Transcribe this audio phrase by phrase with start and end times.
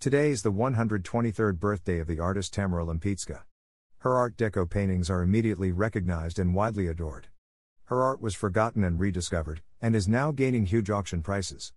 [0.00, 3.42] Today is the 123rd birthday of the artist Tamara Lempicka.
[3.98, 7.28] Her Art Deco paintings are immediately recognized and widely adored.
[7.84, 11.74] Her art was forgotten and rediscovered, and is now gaining huge auction prices.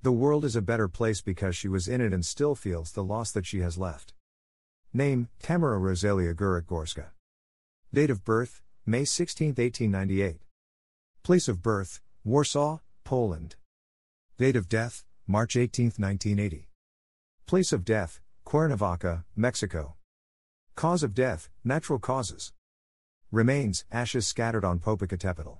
[0.00, 3.04] The world is a better place because she was in it and still feels the
[3.04, 4.14] loss that she has left.
[4.94, 7.10] Name Tamara Rosalia Gurek Gorska.
[7.92, 10.40] Date of birth May 16, 1898.
[11.22, 13.56] Place of birth Warsaw, Poland.
[14.38, 16.65] Date of death March 18, 1980.
[17.46, 19.94] Place of death, Cuernavaca, Mexico.
[20.74, 22.52] Cause of death, natural causes.
[23.30, 25.58] Remains, ashes scattered on Popocatépetl.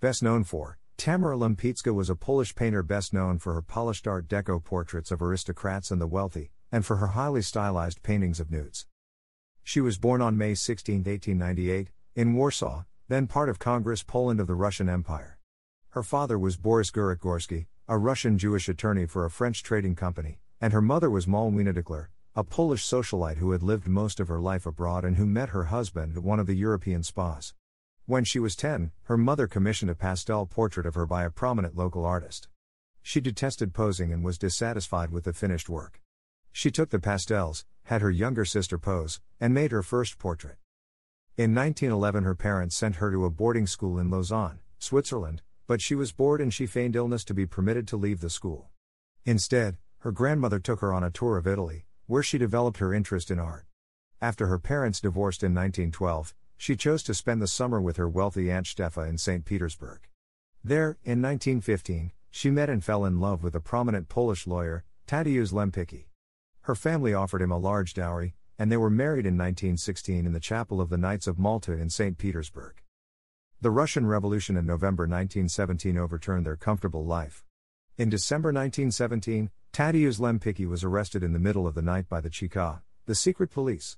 [0.00, 4.26] Best known for, Tamara Lempicka was a Polish painter best known for her polished Art
[4.26, 8.88] Deco portraits of aristocrats and the wealthy, and for her highly stylized paintings of nudes.
[9.62, 14.48] She was born on May 16, 1898, in Warsaw, then part of Congress Poland of
[14.48, 15.38] the Russian Empire.
[15.90, 20.40] Her father was Boris Gurek Gorski, a Russian Jewish attorney for a French trading company,
[20.60, 24.40] and her mother was Malwina Dekler, a Polish socialite who had lived most of her
[24.40, 27.54] life abroad and who met her husband at one of the European spas.
[28.06, 31.76] When she was 10, her mother commissioned a pastel portrait of her by a prominent
[31.76, 32.48] local artist.
[33.02, 36.00] She detested posing and was dissatisfied with the finished work.
[36.52, 40.56] She took the pastels, had her younger sister pose, and made her first portrait.
[41.36, 45.94] In 1911, her parents sent her to a boarding school in Lausanne, Switzerland, but she
[45.94, 48.70] was bored and she feigned illness to be permitted to leave the school.
[49.24, 53.28] Instead, her grandmother took her on a tour of Italy, where she developed her interest
[53.28, 53.66] in art.
[54.20, 58.48] After her parents divorced in 1912, she chose to spend the summer with her wealthy
[58.48, 59.44] Aunt Stefa in St.
[59.44, 60.06] Petersburg.
[60.62, 65.52] There, in 1915, she met and fell in love with a prominent Polish lawyer, Tadeusz
[65.52, 66.04] Lempicki.
[66.60, 70.38] Her family offered him a large dowry, and they were married in 1916 in the
[70.38, 72.16] chapel of the Knights of Malta in St.
[72.16, 72.80] Petersburg.
[73.60, 77.42] The Russian Revolution in November 1917 overturned their comfortable life.
[77.98, 82.28] In December 1917, Tadeusz Lempicki was arrested in the middle of the night by the
[82.28, 83.96] Cheka, the secret police.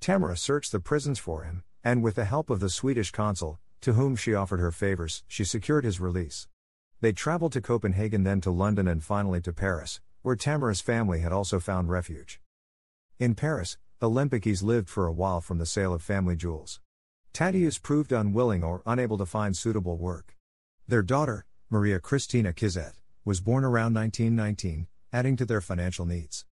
[0.00, 3.92] Tamara searched the prisons for him, and with the help of the Swedish consul, to
[3.92, 6.48] whom she offered her favors, she secured his release.
[7.00, 11.32] They traveled to Copenhagen, then to London, and finally to Paris, where Tamara's family had
[11.32, 12.40] also found refuge.
[13.20, 16.80] In Paris, the Lempickis lived for a while from the sale of family jewels.
[17.32, 20.36] Tadeusz proved unwilling or unable to find suitable work.
[20.88, 22.94] Their daughter, Maria Christina Kizette,
[23.26, 26.46] was born around 1919, adding to their financial needs.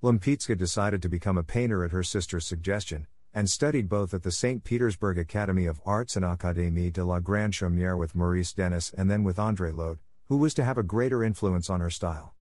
[0.00, 4.30] Lempicka decided to become a painter at her sister's suggestion, and studied both at the
[4.30, 4.62] St.
[4.62, 9.24] Petersburg Academy of Arts and Académie de la Grande Chaumière with Maurice Denis and then
[9.24, 9.98] with André Lhote,
[10.28, 12.36] who was to have a greater influence on her style.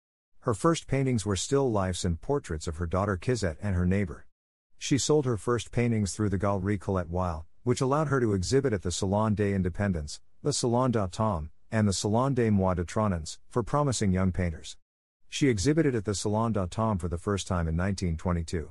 [0.41, 4.25] Her first paintings were still lifes and portraits of her daughter Kizette and her neighbor.
[4.79, 8.73] She sold her first paintings through the Galerie Colette Weil, which allowed her to exhibit
[8.73, 13.39] at the Salon des Independents, the Salon d'Automne, and the Salon des Mois de Tronins,
[13.51, 14.77] for promising young painters.
[15.29, 18.71] She exhibited at the Salon d'Automne for the first time in 1922.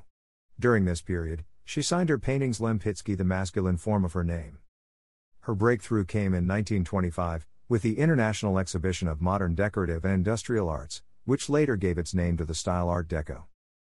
[0.57, 4.59] During this period, she signed her paintings Lempitzky, the masculine form of her name.
[5.41, 11.01] Her breakthrough came in 1925, with the International Exhibition of Modern Decorative and Industrial Arts,
[11.25, 13.43] which later gave its name to the style Art Deco.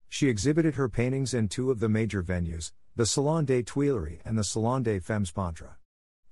[0.07, 4.37] She exhibited her paintings in two of the major venues, the Salon des Tuileries and
[4.37, 5.80] the Salon des Femmes Peintres.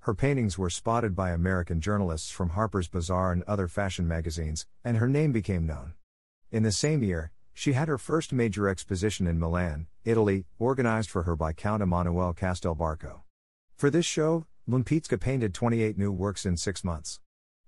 [0.02, 4.98] Her paintings were spotted by American journalists from Harper's Bazaar and other fashion magazines, and
[4.98, 5.94] her name became known.
[6.52, 11.24] In the same year, she had her first major exposition in Milan, Italy, organized for
[11.24, 13.24] her by Count Emanuele Castelbarco.
[13.76, 17.20] For this show, Lempicka painted 28 new works in six months.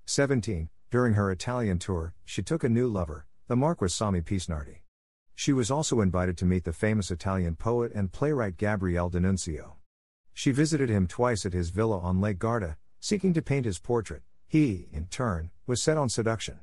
[0.06, 0.70] 17.
[0.90, 4.78] During her Italian tour, she took a new lover, the Marquis Sommi Picenardi.
[5.36, 9.81] She was also invited to meet the famous Italian poet and playwright Gabriele D'Annunzio.
[10.34, 14.24] She visited him twice at his villa on Lake Garda, seeking to paint his portrait.
[14.48, 16.60] He, in turn, was set on seduction.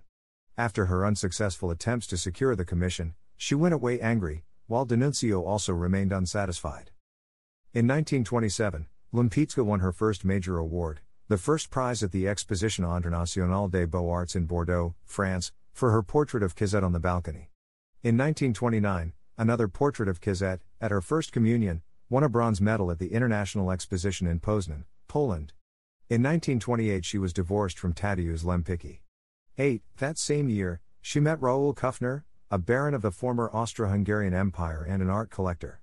[0.56, 5.72] After her unsuccessful attempts to secure the commission, she went away angry, while D'Annunzio also
[5.72, 6.90] remained unsatisfied.
[7.72, 13.68] In 1927, Lempicka won her first major award, the first prize at the Exposition Internationale
[13.68, 17.50] des Beaux-Arts in Bordeaux, France, for her portrait of Kizette on the balcony.
[18.02, 22.98] In 1929, another portrait of Kizette, at her first communion, won a bronze medal at
[22.98, 25.52] the International Exposition in Poznan, Poland.
[26.08, 29.00] In 1928, she was divorced from Tadeusz Lempicki.
[29.58, 29.82] 8.
[29.98, 34.86] That same year, she met Raoul Kuffner, a baron of the former Austro Hungarian Empire
[34.88, 35.82] and an art collector.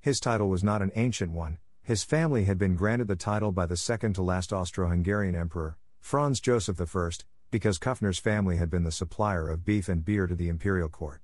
[0.00, 3.66] His title was not an ancient one, his family had been granted the title by
[3.66, 7.10] the second to last Austro Hungarian emperor, Franz Joseph I,
[7.50, 11.20] because Kuffner's family had been the supplier of beef and beer to the imperial court.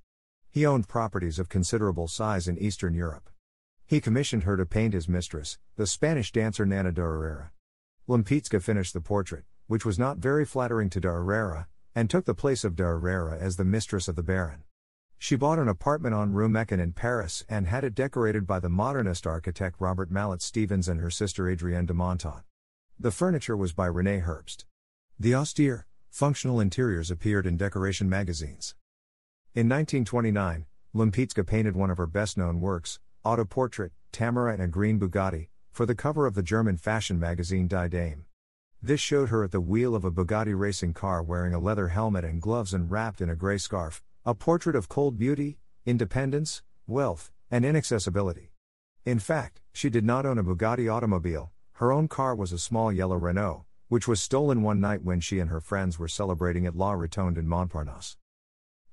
[0.51, 3.30] He owned properties of considerable size in Eastern Europe.
[3.91, 7.51] He commissioned her to paint his mistress, the Spanish dancer Nana de Herrera.
[8.07, 12.33] Lempicka finished the portrait, which was not very flattering to de Herrera, and took the
[12.33, 14.63] place of de Herrera as the mistress of the Baron.
[15.17, 18.69] She bought an apartment on Rue Méchain in Paris and had it decorated by the
[18.69, 22.43] modernist architect Robert Mallet Stevens and her sister Adrienne de Montaut.
[22.97, 24.63] The furniture was by Rene Herbst.
[25.19, 28.73] The austere, functional interiors appeared in decoration magazines.
[29.53, 30.65] In 1929,
[30.95, 35.85] Lempicka painted one of her best known works, Autoportrait, Tamara in a Green Bugatti, for
[35.85, 38.25] the cover of the German fashion magazine Die Dame.
[38.81, 42.25] This showed her at the wheel of a Bugatti racing car wearing a leather helmet
[42.25, 47.31] and gloves and wrapped in a gray scarf, a portrait of cold beauty, independence, wealth,
[47.51, 48.53] and inaccessibility.
[49.05, 52.91] In fact, she did not own a Bugatti automobile, her own car was a small
[52.91, 56.75] yellow Renault, which was stolen one night when she and her friends were celebrating at
[56.75, 58.17] La Rotonde in Montparnasse.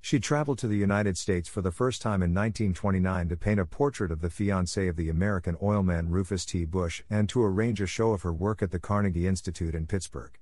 [0.01, 3.67] She traveled to the United States for the first time in 1929 to paint a
[3.67, 6.65] portrait of the fiancé of the American oilman Rufus T.
[6.65, 10.39] Bush and to arrange a show of her work at the Carnegie Institute in Pittsburgh.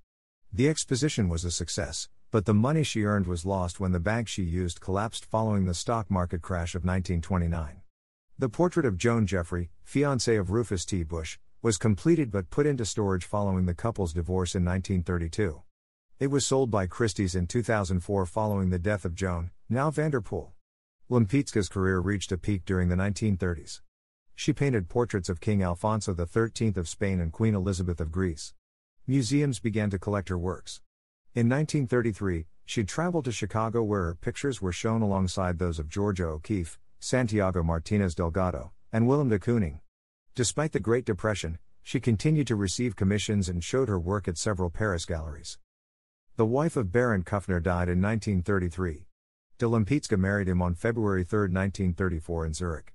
[0.53, 4.29] The exposition was a success, but the money she earned was lost when the bank
[4.29, 7.83] she used collapsed following the stock market crash of 1929.
[8.39, 11.03] The portrait of Joan Jeffrey, fiancée of Rufus T.
[11.03, 15.63] Bush, was completed but put into storage following the couple's divorce in 1932.
[16.19, 20.55] It was sold by Christie's in 2004 following the death of Joan, now Vanderpool.
[21.11, 23.83] Lempicka's career reached a peak during the 1930s.
[24.35, 28.55] She painted portraits of King Alfonso XIII of Spain and Queen Elizabeth of Greece.
[29.07, 30.81] Museums began to collect her works.
[31.35, 36.25] In 1933, she traveled to Chicago where her pictures were shown alongside those of Georgia
[36.25, 39.81] O'Keeffe, Santiago Martinez Delgado, and Willem de Kooning.
[40.35, 44.71] Despite the Great Depression, she continued to receive commissions and showed her work at several
[44.71, 45.59] Paris galleries.
[46.37, 49.07] The wife of Baron Kuffner died in 1933.
[49.57, 52.93] De married him on February 3, 1934 in Zurich.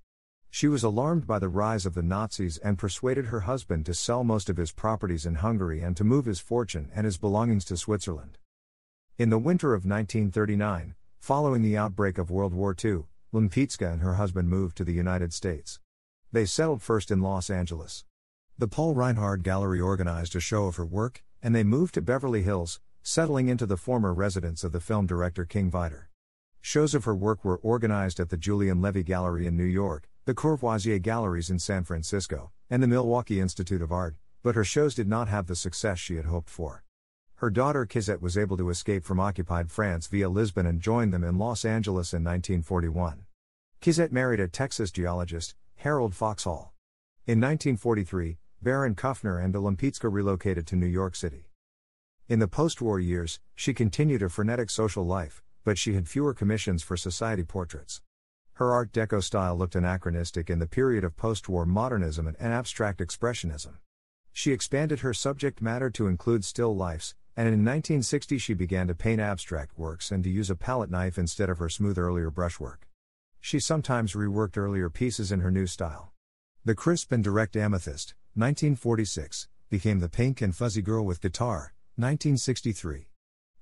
[0.51, 4.23] She was alarmed by the rise of the Nazis and persuaded her husband to sell
[4.23, 7.77] most of his properties in Hungary and to move his fortune and his belongings to
[7.77, 8.38] Switzerland.
[9.17, 14.15] In the winter of 1939, following the outbreak of World War II, Lempicka and her
[14.15, 15.79] husband moved to the United States.
[16.31, 18.05] They settled first in Los Angeles.
[18.59, 22.43] The Paul Reinhardt Gallery organized a show of her work, and they moved to Beverly
[22.43, 26.06] Hills, settling into the former residence of the film director King Vidor.
[26.62, 30.36] Shows of her work were organized at the Julian Levy Gallery in New York, the
[30.36, 35.07] Courvoisier Galleries in San Francisco, and the Milwaukee Institute of Art, but her shows did
[35.07, 36.83] not have the success she had hoped for.
[37.36, 41.24] Her daughter Kizette was able to escape from occupied France via Lisbon and joined them
[41.24, 43.25] in Los Angeles in 1941.
[43.81, 46.71] Kizette married a Texas geologist, Harold Foxhall.
[47.25, 51.48] In 1943, Baron Kuffner and de Lempicka relocated to New York City.
[52.31, 56.33] In the post war years, she continued a frenetic social life, but she had fewer
[56.33, 58.00] commissions for society portraits.
[58.53, 63.01] Her Art Deco style looked anachronistic in the period of post war modernism and abstract
[63.01, 63.79] expressionism.
[64.31, 68.95] She expanded her subject matter to include still lifes, and in 1960 she began to
[68.95, 72.88] paint abstract works and to use a palette knife instead of her smooth earlier brushwork.
[73.41, 76.13] She sometimes reworked earlier pieces in her new style.
[76.63, 83.08] The crisp and direct amethyst, 1946, became the pink and fuzzy girl with guitar, 1963.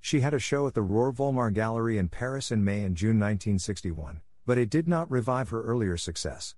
[0.01, 3.19] She had a show at the Ror Volmar Gallery in Paris in May and June
[3.19, 6.55] 1961 but it did not revive her earlier success.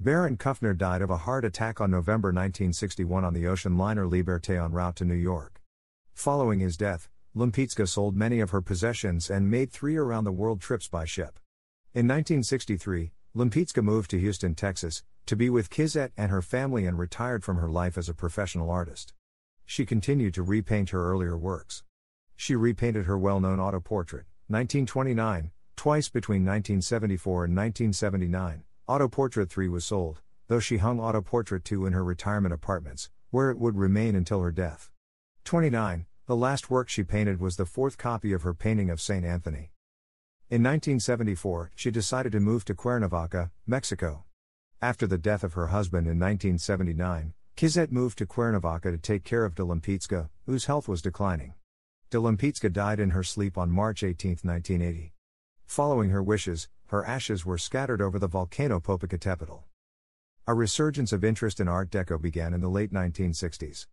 [0.00, 4.60] Baron Kuffner died of a heart attack on November 1961 on the ocean liner Liberté
[4.60, 5.62] en route to New York.
[6.12, 10.60] Following his death, Lempicka sold many of her possessions and made three around the world
[10.60, 11.38] trips by ship.
[11.94, 16.98] In 1963, Lempicka moved to Houston, Texas, to be with Kizette and her family and
[16.98, 19.14] retired from her life as a professional artist.
[19.66, 21.82] She continued to repaint her earlier works.
[22.36, 29.84] She repainted her well known autoportrait, 1929, Twice between 1974 and 1979, Autoportrait 3 was
[29.84, 34.40] sold, though she hung Autoportrait 2 in her retirement apartments, where it would remain until
[34.40, 34.90] her death.
[35.44, 36.06] 29.
[36.26, 39.26] The last work she painted was the fourth copy of her painting of St.
[39.26, 39.72] Anthony.
[40.48, 44.24] In 1974, she decided to move to Cuernavaca, Mexico.
[44.80, 49.44] After the death of her husband in 1979, Kizette moved to Cuernavaca to take care
[49.44, 49.64] of de
[50.44, 51.54] whose health was declining.
[52.10, 55.14] de died in her sleep on March 18, 1980.
[55.64, 59.62] Following her wishes, her ashes were scattered over the volcano Popocatépetl.
[60.48, 63.86] A resurgence of interest in Art Deco began in the late 1960s.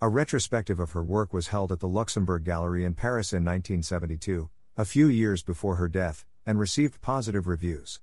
[0.00, 4.50] A retrospective of her work was held at the Luxembourg Gallery in Paris in 1972,
[4.76, 8.00] a few years before her death, and received positive reviews.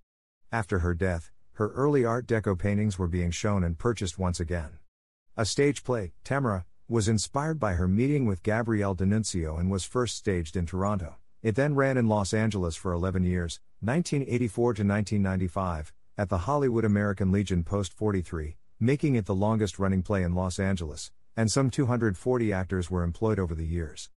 [0.53, 4.77] After her death, her early Art Deco paintings were being shown and purchased once again.
[5.37, 10.17] A stage play, Tamara, was inspired by her meeting with Gabriele D'Annunzio and was first
[10.17, 11.15] staged in Toronto.
[11.41, 16.83] It then ran in Los Angeles for 11 years, 1984 to 1995, at the Hollywood
[16.83, 21.69] American Legion Post 43, making it the longest running play in Los Angeles, and some
[21.69, 24.09] 240 actors were employed over the years.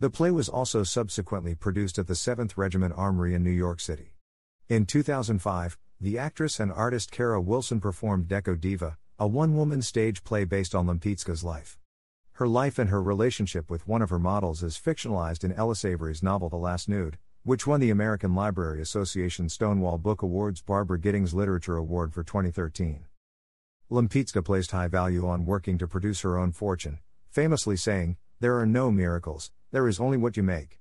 [0.00, 4.12] The play was also subsequently produced at the 7th Regiment Armory in New York City.
[4.68, 10.22] In 2005, the actress and artist Kara Wilson performed Deco Diva, a one woman stage
[10.22, 11.76] play based on Lempicka's life.
[12.34, 16.22] Her life and her relationship with one of her models is fictionalized in Ellis Avery's
[16.22, 21.34] novel The Last Nude, which won the American Library Association Stonewall Book Awards Barbara Gittings
[21.34, 23.06] Literature Award for 2013.
[23.90, 28.66] Lempicka placed high value on working to produce her own fortune, famously saying, There are
[28.66, 30.78] no miracles, there is only what you make.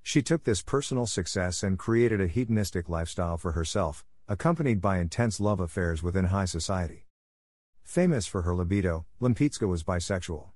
[0.00, 5.40] She took this personal success and created a hedonistic lifestyle for herself, accompanied by intense
[5.40, 7.08] love affairs within high society.
[7.82, 10.50] Famous for her libido, Lempicka was bisexual.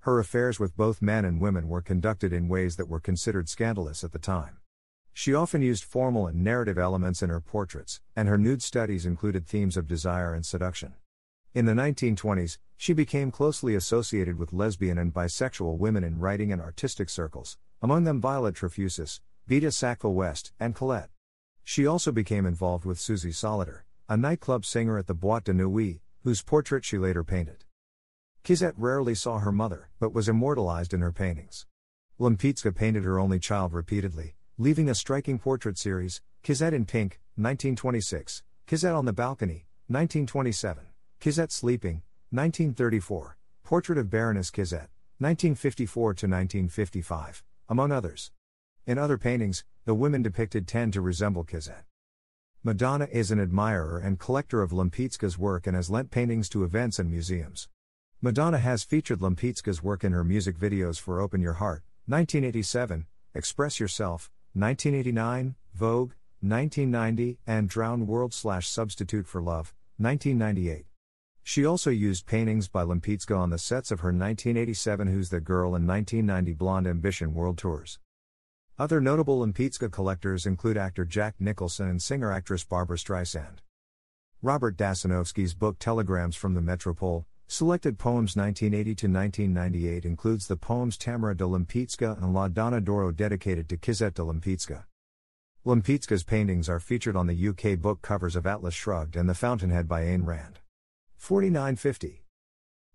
[0.00, 4.04] Her affairs with both men and women were conducted in ways that were considered scandalous
[4.04, 4.58] at the time.
[5.12, 9.46] She often used formal and narrative elements in her portraits, and her nude studies included
[9.46, 10.94] themes of desire and seduction.
[11.54, 16.60] In the 1920s, she became closely associated with lesbian and bisexual women in writing and
[16.60, 21.10] artistic circles, among them Violet Trefusis, Vita Sackville West, and Colette.
[21.62, 26.00] She also became involved with Suzy Solidor, a nightclub singer at the Boîte de Nuit,
[26.24, 27.64] whose portrait she later painted.
[28.42, 31.66] Kizette rarely saw her mother, but was immortalized in her paintings.
[32.18, 38.42] Lempicka painted her only child repeatedly, leaving a striking portrait series, Kizette in Pink, 1926,
[38.66, 40.84] Kizette on the Balcony, 1927.
[41.20, 44.88] Kizette Sleeping, 1934, Portrait of Baroness Kizette,
[45.18, 48.30] 1954 to 1955, among others.
[48.86, 51.84] In other paintings, the women depicted tend to resemble Kizette.
[52.66, 56.98] Madonna is an admirer and collector of Lempicka's work and has lent paintings to events
[56.98, 57.68] and museums.
[58.22, 63.04] Madonna has featured Lempicka's work in her music videos for Open Your Heart, 1987,
[63.34, 70.86] Express Yourself, 1989, Vogue, 1990, and Drowned World slash Substitute for Love, 1998.
[71.42, 75.74] She also used paintings by Lempicka on the sets of her 1987 Who's That Girl
[75.74, 77.98] and 1990 Blonde Ambition World Tours.
[78.76, 83.58] Other notable Lempicka collectors include actor Jack Nicholson and singer actress Barbra Streisand.
[84.42, 90.98] Robert Dassanowsky's book Telegrams from the Metropole, Selected Poems 1980 to 1998 includes the poems
[90.98, 94.86] Tamara de Lempicka and La Donna d'Oro dedicated to Kizette de Lempicka.
[95.64, 99.86] Lempicka's paintings are featured on the UK book covers of Atlas Shrugged and The Fountainhead
[99.86, 100.58] by Ayn Rand.
[101.16, 102.24] 4950.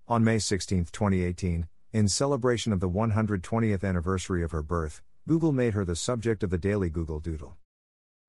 [0.10, 5.76] On May 16, 2018, in celebration of the 120th anniversary of her birth, Google made
[5.76, 7.56] her the subject of the daily Google Doodle.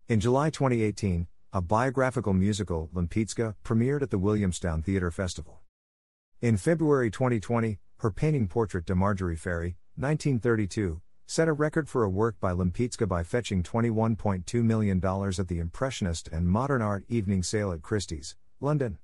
[0.06, 5.62] In July 2018, a biographical musical, Lempicka, premiered at the Williamstown Theatre Festival.
[6.42, 12.10] In February 2020, her painting portrait de Marjorie Ferry, 1932, set a record for a
[12.10, 17.72] work by Lempicka by fetching $21.2 million at the Impressionist and Modern Art Evening Sale
[17.72, 18.98] at Christie's, London.